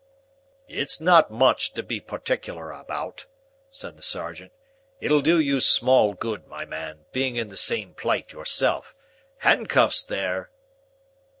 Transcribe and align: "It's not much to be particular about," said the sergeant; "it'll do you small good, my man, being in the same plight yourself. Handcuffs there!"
"It's 0.67 0.99
not 0.99 1.29
much 1.29 1.73
to 1.73 1.83
be 1.83 1.99
particular 1.99 2.71
about," 2.71 3.27
said 3.69 3.97
the 3.97 4.01
sergeant; 4.01 4.51
"it'll 4.99 5.21
do 5.21 5.39
you 5.39 5.59
small 5.59 6.15
good, 6.15 6.47
my 6.47 6.65
man, 6.65 7.05
being 7.11 7.35
in 7.35 7.49
the 7.49 7.55
same 7.55 7.93
plight 7.93 8.31
yourself. 8.33 8.95
Handcuffs 9.37 10.03
there!" 10.03 10.49